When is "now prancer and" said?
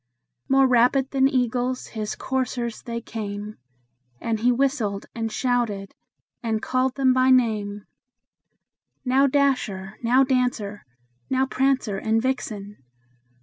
11.29-12.19